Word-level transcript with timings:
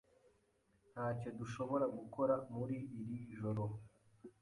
Ntacyo 0.91 1.29
dushobora 1.39 1.85
gukora 1.97 2.35
muri 2.55 2.77
iri 2.99 3.17
joro. 3.35 3.63